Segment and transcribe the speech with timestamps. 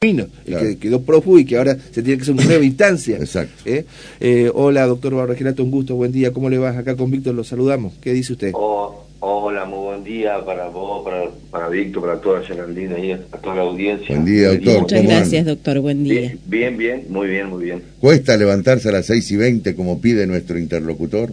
[0.00, 3.16] el que quedó prófugo y que ahora se tiene que hacer una nueva instancia.
[3.16, 3.64] Exacto.
[3.64, 3.84] ¿Eh?
[4.20, 6.32] Eh, hola, doctor Barreginato, un gusto, buen día.
[6.32, 6.76] ¿Cómo le vas?
[6.76, 7.94] Acá con Víctor lo saludamos.
[8.00, 8.52] ¿Qué dice usted?
[8.54, 13.18] Oh, hola, muy buen día para vos, para, para Víctor, para toda Geraldina y a
[13.42, 14.14] toda la audiencia.
[14.14, 14.82] Buen día, doctor.
[14.82, 15.80] Muchas gracias, doctor.
[15.80, 16.20] Buen día.
[16.20, 17.82] Bien, bien, bien, muy bien, muy bien.
[17.98, 21.32] ¿Cuesta levantarse a las 6 y 20 como pide nuestro interlocutor?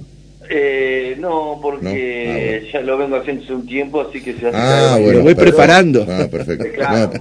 [0.49, 1.89] Eh, no, porque ¿No?
[1.89, 2.67] Ah, bueno.
[2.73, 5.17] ya lo vengo haciendo hace un tiempo, así que se hace Ah, bueno.
[5.19, 6.05] Lo voy preparando.
[6.09, 6.65] Ah, perfecto.
[6.75, 7.11] Claro.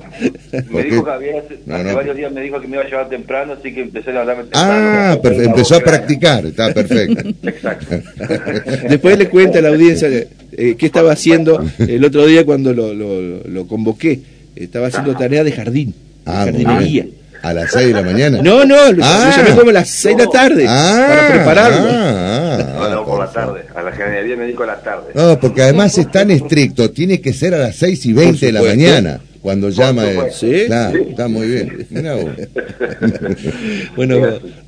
[0.52, 1.94] No, me dijo que había, hace, No, hace no.
[1.94, 4.48] varios días me dijo que me iba a llevar temprano, así que empecé a temprano.
[4.52, 7.28] Ah, empezó a practicar, está perfecto.
[7.48, 7.86] Exacto.
[8.88, 12.92] Después le cuenta a la audiencia eh, qué estaba haciendo el otro día cuando lo,
[12.92, 14.20] lo, lo convoqué.
[14.54, 15.94] Estaba haciendo tarea de jardín,
[16.26, 17.02] Ah, jardinería.
[17.04, 17.24] bien.
[17.42, 18.40] A las 6 de la mañana.
[18.40, 19.30] No, no, Ah.
[19.30, 21.86] lo llamé como a las 6 de la tarde Ah, para prepararlo.
[21.90, 22.93] ah,
[23.32, 23.60] por la tarde.
[23.74, 25.12] A la jardinería me dijo a la tarde.
[25.14, 28.52] No, porque además es tan estricto, tiene que ser a las 6 y 20 de
[28.52, 28.78] la supuesto.
[28.80, 30.04] mañana cuando llama.
[30.08, 30.46] el- supuesto.
[30.46, 30.62] Sí.
[30.66, 31.86] Claro, está muy bien.
[31.90, 32.30] Mirá vos.
[33.96, 34.16] Bueno,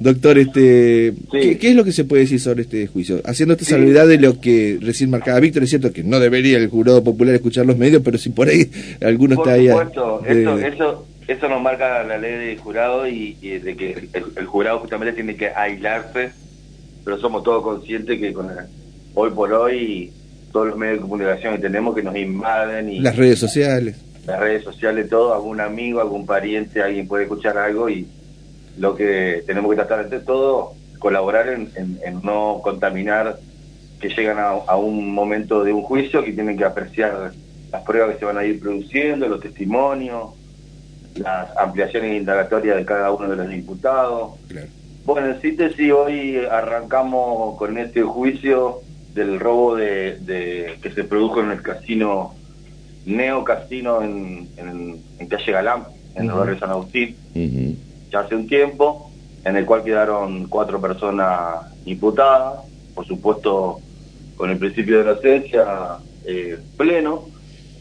[0.01, 1.39] doctor, este, Sí.
[1.41, 3.21] ¿qué, qué es lo que se puede decir sobre este juicio?
[3.25, 6.69] Haciendo esta salvedad de lo que recién marcaba Víctor, es cierto que no debería el
[6.69, 8.71] jurado popular escuchar los medios, pero si por ahí
[9.03, 9.69] alguno Por está ahí.
[9.69, 13.77] a- supuesto, de- eso, eso, eso nos marca la ley del jurado y, y de
[13.77, 16.31] que el, el jurado justamente tiene que aislarse,
[17.07, 18.67] pero somos todos conscientes que con la-
[19.15, 20.13] hoy por hoy
[20.53, 23.97] todos los medios de comunicación que tenemos que nos invaden y las redes sociales.
[24.27, 28.09] las redes sociales, todo, algún amigo, algún pariente, alguien puede escuchar algo y
[28.77, 33.39] lo que tenemos que tratar de todo, colaborar en, en- en no contaminar
[34.01, 37.31] que llegan a, a un momento de un juicio que tienen que apreciar
[37.71, 40.31] las pruebas que se van a ir produciendo, los testimonios,
[41.15, 44.33] las ampliaciones indagatorias de cada uno de los imputados.
[44.49, 44.67] Claro.
[45.07, 48.81] Bueno, en síntesis, hoy arrancamos con este juicio
[49.15, 52.35] del robo de, de- que se produjo en el casino,
[53.05, 57.17] Neo Casino en, en, en calle Galán, en el barrio San Agustín,
[58.11, 59.13] ya hace un tiempo,
[59.45, 63.81] en el cual quedaron cuatro personas imputadas, por supuesto
[64.37, 67.27] con el principio de inocencia eh, pleno,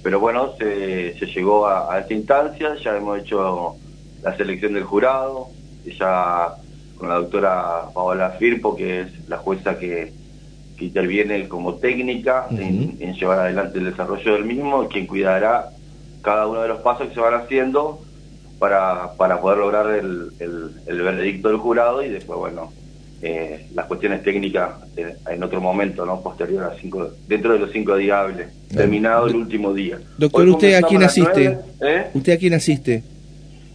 [0.03, 3.77] pero bueno, se, se llegó a, a esta instancia, ya hemos hecho
[4.21, 5.49] la selección del jurado,
[5.99, 6.53] ya
[6.97, 10.11] con la doctora Paola Firpo, que es la jueza que,
[10.77, 15.69] que interviene como técnica en, en llevar adelante el desarrollo del mismo, quien cuidará
[16.21, 18.01] cada uno de los pasos que se van haciendo
[18.59, 22.71] para, para poder lograr el, el, el veredicto del jurado y después, bueno,
[23.21, 26.21] eh, las cuestiones técnicas eh, en otro momento, ¿no?
[26.21, 29.99] Posterior a cinco, dentro de los cinco días hábiles, terminado el último día.
[30.17, 31.57] Doctor, ¿usted a quién asiste?
[31.81, 32.07] ¿eh?
[32.13, 33.03] ¿Usted a quién asiste?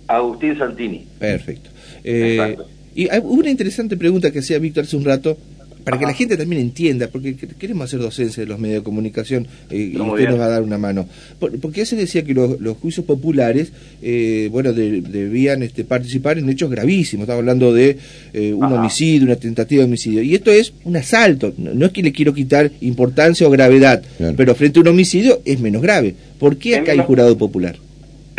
[0.06, 1.06] Agustín Santini.
[1.18, 1.70] Perfecto.
[2.02, 2.66] Eh, Exacto.
[2.94, 5.36] Y hay una interesante pregunta que hacía Víctor hace un rato,
[5.84, 8.84] para que la gente también entienda, porque que- queremos hacer docencia de los medios de
[8.84, 10.30] comunicación eh, y usted bien.
[10.30, 11.08] nos va a dar una mano.
[11.38, 16.36] Por- porque se decía que los, los juicios populares, eh, bueno, de- debían este, participar
[16.38, 17.24] en hechos gravísimos.
[17.24, 17.96] Estamos hablando de
[18.34, 18.74] eh, un Ajá.
[18.74, 20.22] homicidio, una tentativa de homicidio.
[20.22, 21.54] Y esto es un asalto.
[21.56, 24.34] No, no es que le quiero quitar importancia o gravedad, Claro.
[24.36, 26.14] pero frente a un homicidio es menos grave.
[26.38, 27.76] ¿Por qué acá hay jurado popular?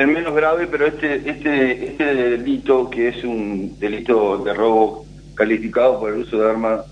[0.02, 6.00] Es menos grave, pero este, este, este delito, que es un delito de robo calificado
[6.00, 6.84] por el uso de arma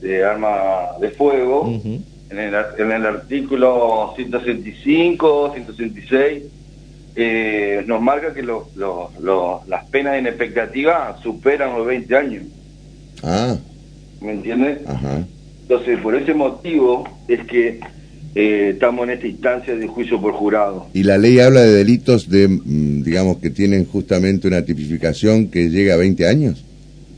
[0.00, 1.68] de arma de fuego,
[2.30, 6.44] en, el, en el artículo 165, 166,
[7.16, 12.44] eh, nos marca que los- los- los- las penas en expectativa superan los 20 años,
[13.24, 13.56] Ah,
[14.20, 14.88] ¿me entiendes?
[14.88, 15.24] ajá.
[15.62, 17.80] Entonces, por ese motivo es que
[18.34, 20.86] eh, estamos en esta instancia de juicio por jurado.
[20.94, 25.68] Y la ley habla de delitos de, mm, digamos, que tienen justamente una tipificación que
[25.70, 26.64] llega a 20 años.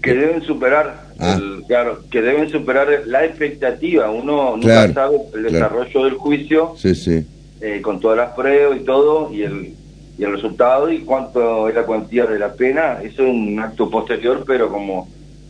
[0.03, 1.39] que deben superar Ah.
[1.39, 5.53] el- claro que deben superar la expectativa uno nunca Claro, sabe el claro.
[5.53, 7.23] desarrollo del juicio Sí, sí.
[7.61, 9.75] eh, con todas las pruebas y todo y el
[10.19, 13.91] y el resultado y cuánto es la cuantía de la pena eso es un acto
[13.91, 15.07] posterior pero como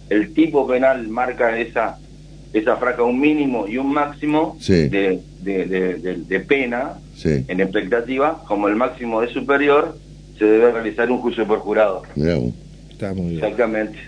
[0.08, 1.96] el tipo penal marca esa
[2.52, 4.88] esa franja un mínimo y un máximo Sí.
[4.88, 9.96] de, de, de- de- de pena Sí, en expectativa como el máximo es superior
[10.38, 12.02] se debe realizar un juicio por jurado.
[12.90, 13.36] Está muy bien.
[13.44, 13.98] exactamente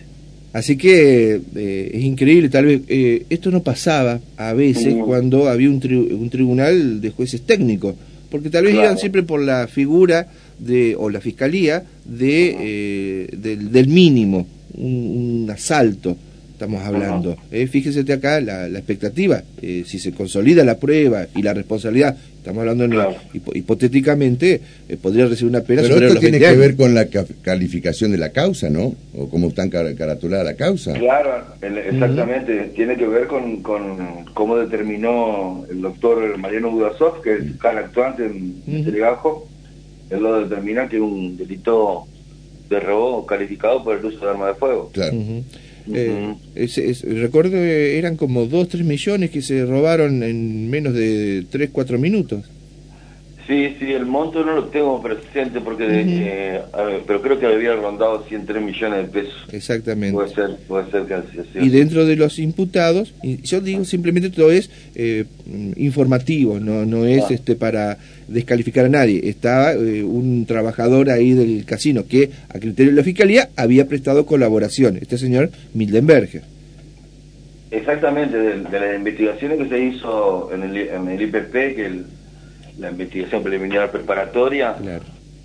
[0.55, 5.00] Así que eh, es increíble, tal vez eh, esto no pasaba a veces Mm.
[5.05, 7.94] cuando había un, tri- un tribunal de jueces técnicos,
[8.31, 8.87] porque tal vez Claro.
[8.89, 10.27] iban siempre por la figura
[10.59, 14.47] de o la fiscalía de eh, del, del mínimo,
[14.77, 16.17] un, un asalto
[16.64, 17.37] estamos hablando.
[17.50, 22.17] Eh, fíjese acá la, la expectativa, eh, si se consolida la prueba y la responsabilidad,
[22.38, 23.17] estamos hablando en-
[23.55, 27.25] hipotéticamente, eh, podría recibir una pena Pero esto tiene 20 que ver con la ca-
[27.43, 28.94] calificación de la causa, ¿no?
[29.17, 30.93] O cómo está encar- caratulada la causa.
[30.94, 32.70] Claro, el- exactamente.
[32.76, 38.25] Tiene que ver con, con cómo determinó el doctor Mariano Budasov, que es el actuante
[38.26, 38.85] en Ujú.
[38.85, 39.49] Telegajo.
[40.11, 42.05] Él lo determina que es un delito
[42.69, 44.91] de robo calificado por el uso de arma de fuego.
[44.93, 45.12] Claro.
[45.93, 46.34] Eh,
[47.05, 52.44] recuerdo eran como 2, 3 millones que se robaron en menos de 3, 4 minutos.
[53.47, 56.61] Sí, sí, el monto no lo tengo presente porque, eh,
[57.06, 59.49] pero creo que había rondado 103 millones de pesos.
[59.50, 60.15] Exactamente.
[60.15, 64.53] Puede ser, puede ser que así Y dentro de los imputados, yo digo simplemente todo
[64.53, 65.25] es eh,
[65.77, 67.35] informativo, no no es ah.
[67.35, 67.99] este para
[68.29, 69.29] descalificar a nadie.
[69.29, 74.25] Estaba eh, un trabajador ahí del casino que, a criterio de la fiscalía, había prestado
[74.25, 74.99] colaboración.
[75.00, 76.43] Este señor Mildenberger.
[77.73, 82.05] Exactamente, de, las investigaciones que se hizo en el, en el IPP, que el
[82.82, 84.76] la investigación preliminar preparatoria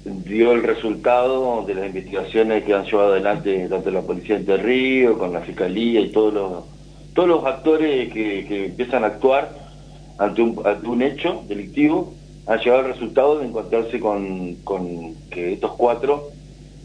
[0.03, 5.17] dio el resultado de las investigaciones que han llevado adelante tanto la policía de Río,
[5.17, 6.63] con la fiscalía y todos los
[7.13, 9.51] todos los actores que, empiezan a actuar
[10.19, 12.13] ante un, ante un hecho delictivo
[12.45, 16.29] han llegado al resultado de encontrarse con, con que estos cuatro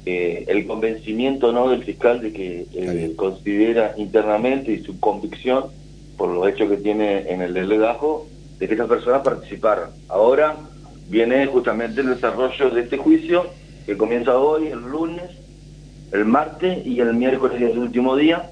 [0.05, 5.67] eh, el convencimiento no del fiscal de que eh, considera internamente y su convicción
[6.17, 8.27] por los hechos que tiene en el delegajo
[8.59, 9.91] de que estas personas participaron.
[10.09, 10.57] Ahora
[11.09, 13.47] viene justamente el desarrollo de este juicio
[13.87, 15.31] que comienza hoy, el lunes,
[16.13, 18.51] el martes y el miércoles es el último día,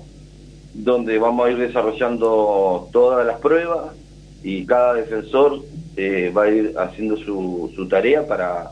[0.74, 3.94] donde vamos a ir desarrollando todas las pruebas
[4.42, 5.60] y cada defensor
[5.96, 8.70] eh, va a ir haciendo su, su tarea para,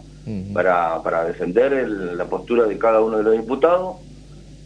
[0.53, 3.97] para, para, defender la postura de cada uno de los diputados.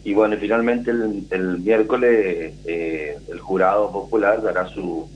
[0.04, 5.08] Y bueno, finalmente el, miércoles eh, el jurado popular dará su,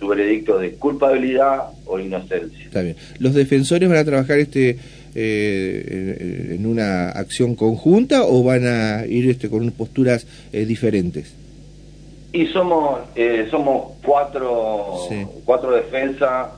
[0.00, 2.64] su veredicto de culpabilidad o inocencia.
[2.64, 2.96] Está bien.
[3.18, 4.78] ¿Los defensores van a trabajar este
[5.14, 11.34] eh, en una acción conjunta o van a ir este con posturas eh, diferentes?
[12.32, 15.08] Y somos eh, somos cuatro
[15.44, 16.48] cuatro defensas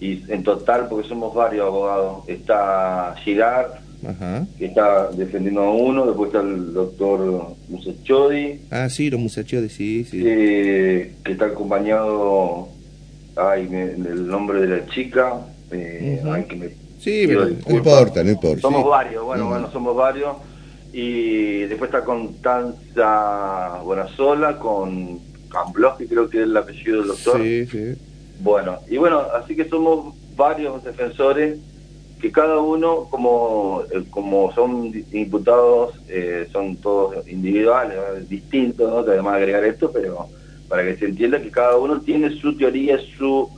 [0.00, 3.14] y en total porque somos varios abogados está
[4.58, 10.04] Que está defendiendo a uno después está el doctor Musachodi ah sí los Musachodi sí
[10.04, 12.68] sí que está acompañado
[13.36, 15.40] ay, el nombre de la chica,
[15.70, 16.68] eh, ay, que me
[16.98, 18.60] sí, no importa, no importa.
[18.60, 20.36] Somos varios, bueno, bueno, somos varios.
[20.92, 27.40] Y después está con Tanza Buenasola, con Cambloski, creo que es el apellido del doctor.
[27.40, 27.94] Sí, sí.
[28.40, 31.58] Bueno, y bueno, así que somos varios defensores
[32.22, 38.98] que cada uno, como, eh, como son imputados, eh, son todos individuales, distintos, ¿no?
[38.98, 40.28] Además agregar esto, pero
[40.68, 43.50] para que se entienda que cada uno tiene su teoría, su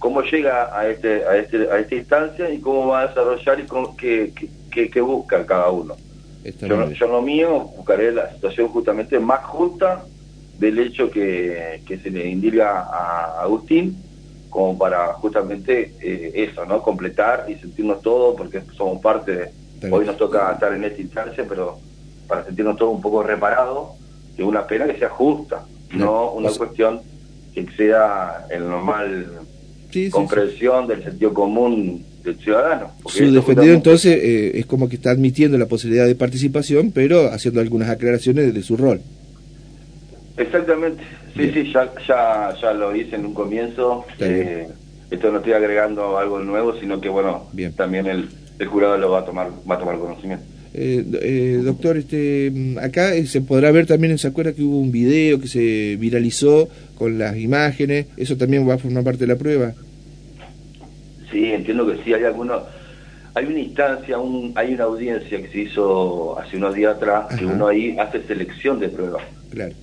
[0.00, 4.90] cómo llega a este a este a esta instancia y cómo va a desarrollar y
[4.90, 5.94] qué, busca cada uno.
[6.60, 10.04] Yo, yo, lo mío buscaré la situación justamente más justa
[10.58, 13.96] del hecho que, se le indica a Agustín
[14.54, 16.80] como para justamente eh, eso, ¿no?
[16.80, 21.44] Completar y sentirnos todos, porque somos parte de, hoy nos toca estar en esta instancia,
[21.48, 21.80] pero
[22.28, 23.98] para sentirnos todos un poco reparados
[24.36, 27.00] de una pena que sea justa no una cuestión
[27.52, 29.26] que exceda el normal
[30.12, 32.92] comprensión del sentido común del ciudadano.
[33.06, 37.60] Su defendido entonces eh, es como que está admitiendo la posibilidad de participación, pero haciendo
[37.60, 39.00] algunas aclaraciones de su rol.
[40.36, 41.02] Exactamente,
[41.36, 44.04] sí, sí, ya, ya, ya lo hice en un comienzo.
[44.18, 44.68] Eh,
[45.10, 48.28] esto no estoy agregando algo nuevo, sino que bueno, también el,
[48.58, 50.44] el jurado lo va a tomar, va a tomar conocimiento.
[50.76, 52.52] Eh, eh, doctor, este,
[52.82, 56.68] acá eh, se podrá ver también, ¿se acuerda que hubo un video que se viralizó
[56.96, 58.06] con las imágenes?
[58.16, 59.72] ¿Eso también va a formar parte de la prueba?
[61.30, 62.62] Sí, entiendo que sí, hay algunos...
[63.36, 67.44] Hay una instancia, un, hay una audiencia que se hizo hace unos días atrás, que
[67.44, 69.24] uno ahí hace selección de pruebas.
[69.50, 69.74] Claro.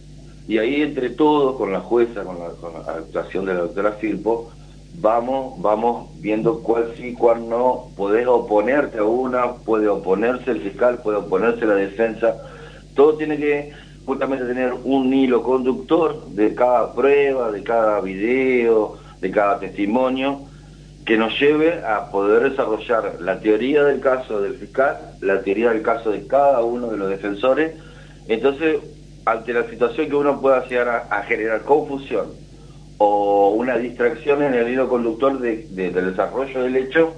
[0.52, 4.52] Y ahí entre todos, con la jueza, con la, actuación de la doctora Filpo,
[5.00, 11.00] vamos, vamos viendo cuál sí, cuál no, podés oponerte a una, puede oponerse el fiscal,
[11.02, 12.36] puede oponerse la defensa,
[12.96, 13.72] todo tiene que
[14.06, 20.42] justamente tener un hilo conductor de cada prueba, de cada video, de cada testimonio,
[21.06, 25.82] que nos lleve a poder desarrollar la teoría del caso del fiscal, la teoría del
[25.82, 27.74] caso de cada uno de los defensores,
[28.28, 28.80] entonces
[29.26, 32.28] ante la situación que uno pueda llegar a generar confusión,
[32.98, 37.14] o una distracción en el hilo conductor de, del desarrollo del hecho,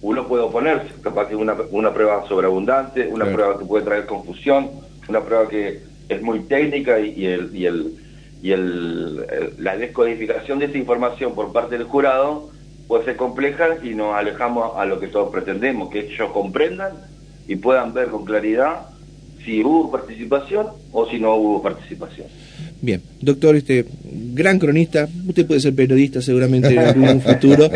[0.00, 0.88] uno puede oponerse.
[1.02, 4.70] Capaz que una, una prueba sobreabundante, una prueba que puede traer confusión,
[5.08, 7.94] una prueba que es muy técnica y, el, y, el,
[8.40, 12.50] y el, la descodificación de esa información por parte del jurado
[12.86, 16.92] puede ser compleja y nos alejamos a lo que todos pretendemos, que ellos comprendan
[17.48, 18.86] y puedan ver con claridad
[19.46, 22.26] si hubo participación o si no hubo participación.
[22.82, 23.86] Bien, doctor, este
[24.34, 27.70] gran cronista, usted puede ser periodista seguramente en algún futuro,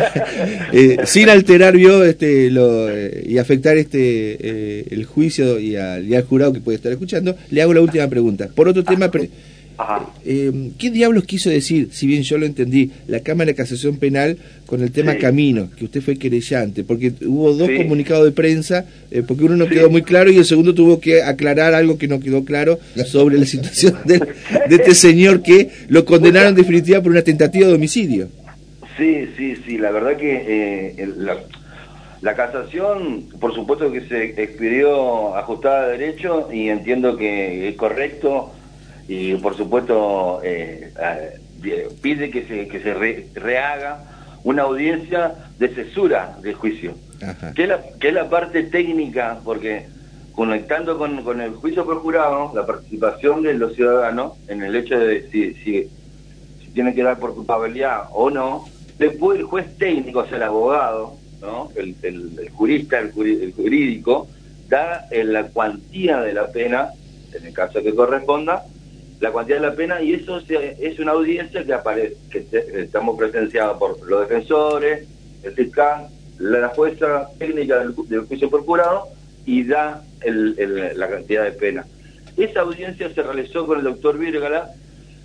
[0.72, 6.08] eh, sin alterar vio este lo, eh, y afectar este eh, el juicio y al,
[6.08, 8.48] y al, jurado que puede estar escuchando, le hago la última pregunta.
[8.54, 9.10] Por otro tema,
[10.24, 14.36] eh, ¿Qué diablos quiso decir, si bien yo lo entendí, la Cámara de Casación Penal
[14.66, 16.84] con el tema Camino, que usted fue querellante?
[16.84, 20.44] Porque hubo dos comunicados de prensa, eh, porque uno no quedó muy claro y el
[20.44, 24.20] segundo tuvo que aclarar algo que no quedó claro sobre la situación de,
[24.70, 28.28] este señor que lo condenaron en definitiva por una tentativa de homicidio.
[28.96, 31.38] Sí, sí, sí, la verdad que eh, la,
[32.20, 38.52] la, casación, por supuesto que se expidió ajustada a derecho y entiendo que es correcto
[39.12, 40.90] y por supuesto eh,
[42.00, 42.94] pide que se, que se
[43.38, 44.04] rehaga
[44.42, 46.94] una audiencia de cesura del juicio,
[47.54, 49.86] que es, la, que es la parte técnica, porque
[50.32, 54.98] conectando con, con el juicio por jurado, la participación de los ciudadanos en el hecho
[54.98, 55.90] de si, si,
[56.60, 58.64] si tienen que dar por culpabilidad o no,
[58.98, 61.70] después el juez técnico, o sea, el abogado, ¿no?
[61.76, 64.26] el, el, jurista, el, jurídico,
[64.70, 66.88] da la cuantía de la pena,
[67.34, 68.64] en el caso que corresponda,
[69.22, 73.78] la cuantía de la pena y eso es una audiencia que aparece, que estamos presenciados
[73.78, 75.06] por los defensores,
[75.44, 76.08] el fiscal,
[76.40, 77.94] la jueza técnica del,
[78.26, 79.06] juicio procurado
[79.46, 81.86] y da la cantidad de pena.
[82.36, 84.72] Esa audiencia se realizó con el doctor Vírgala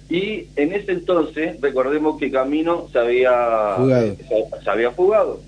[0.10, 4.16] y en ese entonces, recordemos que Camino se había fugado.
[4.64, 5.42] Se, había fugado.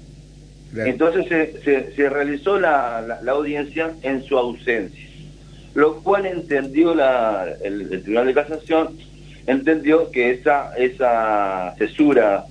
[0.76, 1.28] Entonces
[1.64, 5.09] se, se, realizó la, la audiencia en su ausencia
[5.74, 8.98] lo cual entendió la, el, Tribunal de Casación,
[9.48, 12.46] entendió que esa, esa cesura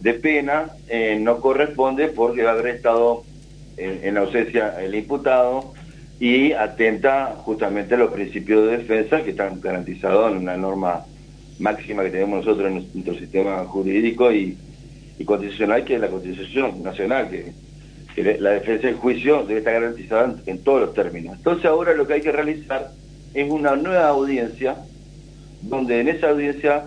[0.00, 3.24] de pena eh, no corresponde porque va a haber estado
[3.76, 5.72] en, ausencia el imputado
[6.20, 11.04] y atenta justamente a los principios de defensa que están garantizados en una norma
[11.58, 14.56] máxima que tenemos nosotros en nuestro sistema jurídico y,
[15.18, 17.52] y constitucional, que es la Constitución Nacional, que
[18.16, 21.36] la defensa del juicio debe estar garantizada en, todos los términos.
[21.36, 22.90] Entonces ahora lo que hay que realizar
[23.34, 24.76] es una nueva audiencia,
[25.62, 26.84] donde en esa audiencia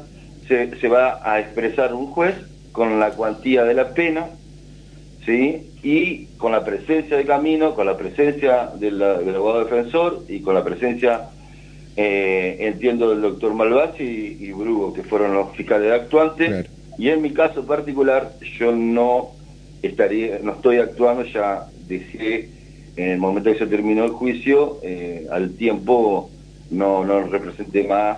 [0.48, 2.36] se, se va a expresar un juez
[2.72, 4.27] con la cuantía de la pena,
[5.25, 5.67] ¿sí?
[5.84, 10.63] y con la presencia de Camino, con la presencia del, abogado defensor y con la
[10.63, 11.29] presencia,
[11.96, 16.67] eh, entiendo, del doctor Malvazzi y, y, Brugo, que fueron los fiscales actuantes.
[16.98, 19.37] Y en mi caso particular, yo no
[19.81, 22.46] estaría, no estoy actuando, ya decía
[22.98, 26.31] en el momento que se terminó el juicio, eh, al tiempo
[26.72, 28.17] no, no representé más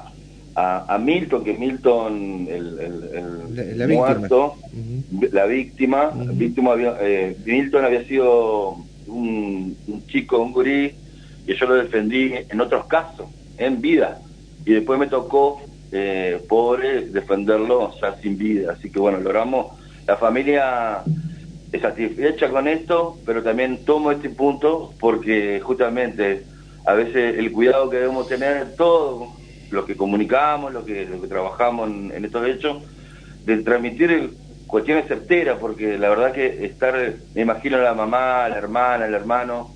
[0.55, 2.79] a, Milton, que Milton, el,
[3.79, 4.55] el, muerto,
[5.31, 10.93] la víctima, víctima había, eh, Milton había sido un, chico, un gurí,
[11.45, 14.19] que yo lo defendí en otros casos, en vida,
[14.65, 15.61] y después me tocó,
[15.93, 19.67] eh, pobre, defenderlo ya sin vida, así que bueno, logramos,
[20.05, 21.03] la familia
[21.77, 26.43] satisfecha con esto, pero también tomo este punto porque justamente
[26.85, 29.29] a veces el cuidado que debemos tener todos
[29.69, 32.83] los que comunicamos, los que, trabajamos en, estos hechos,
[33.45, 34.31] de transmitir
[34.65, 36.95] cuestiones certeras, porque la verdad que estar,
[37.35, 39.75] me imagino la mamá, la hermana, al hermano,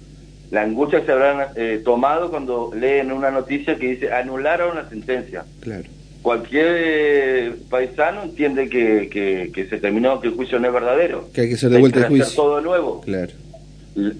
[0.49, 4.89] la angustia que se habrán eh, tomado cuando leen una noticia que dice anularon la
[4.89, 5.45] sentencia.
[5.61, 5.87] Claro
[6.23, 9.09] cualquier paisano entiende que,
[9.53, 11.29] que, se terminó, que el juicio no es verdadero.
[11.33, 12.35] Que hay que hacer de vuelta el juicio.
[12.35, 13.01] Todo nuevo.
[13.01, 13.33] Claro.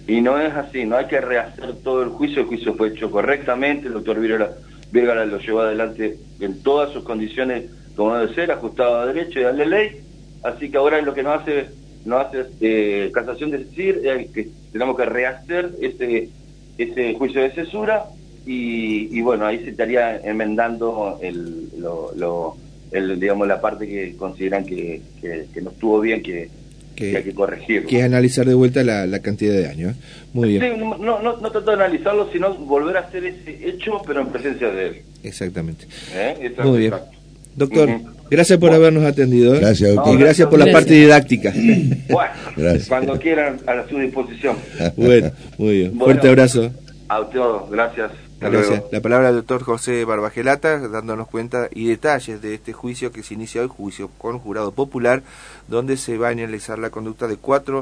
[0.07, 3.09] Y no es así, no hay que rehacer todo el juicio, el juicio fue hecho
[3.09, 7.63] correctamente, el doctor Virgara lo llevó adelante en todas sus condiciones
[7.95, 10.01] como debe ser, ajustado a derecho y a la ley,
[10.43, 11.69] así que ahora lo que nos hace,
[12.05, 16.29] nos hace eh, casación de decir es que tenemos que rehacer ese,
[16.77, 18.05] ese juicio de cesura
[18.45, 22.55] y, bueno, ahí se estaría enmendando el, lo,
[22.91, 26.49] el, digamos, la parte que consideran que, que, no estuvo bien, que,
[26.95, 27.85] que, hay que corregir.
[27.85, 29.93] Que es analizar de vuelta la, la cantidad de años.
[29.93, 29.99] ¿eh?
[30.33, 30.79] Muy bien.
[30.79, 34.69] no, no, no trato de analizarlo, sino volver a hacer ese hecho, pero en presencia
[34.69, 35.01] de él.
[35.23, 35.85] Exactamente.
[36.13, 36.53] ¿Eh?
[36.63, 36.93] Muy bien.
[37.55, 37.89] Doctor,
[38.31, 39.55] gracias por habernos atendido.
[39.55, 39.59] ¿eh?
[39.59, 40.15] Gracias, doctor.
[40.15, 41.53] y gracias por la parte didáctica.
[42.09, 42.33] Bueno,
[42.87, 44.57] cuando quieran, a su disposición.
[44.95, 45.97] bueno, muy bien.
[45.97, 46.71] Fuerte abrazo.
[47.09, 48.11] A todos, gracias.
[48.91, 53.35] La palabra del doctor José Barbagelata, dándonos cuenta y detalles de este juicio que se
[53.35, 55.23] inicia hoy, juicio con jurado popular,
[55.69, 57.81] donde se va a analizar la conducta de cuatro